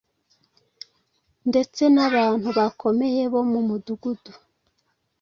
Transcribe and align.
ndetse 1.49 1.81
n’abantu 1.95 2.47
bakomeye 2.57 3.21
bo 3.33 3.41
mu 3.51 3.59
mudugudu, 3.67 4.31